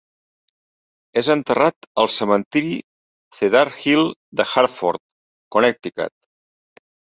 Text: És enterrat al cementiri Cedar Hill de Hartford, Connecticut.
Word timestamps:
És 1.21 1.27
enterrat 1.33 1.87
al 2.03 2.09
cementiri 2.13 2.73
Cedar 3.41 3.63
Hill 3.83 4.07
de 4.41 4.49
Hartford, 4.55 5.07
Connecticut. 5.59 6.85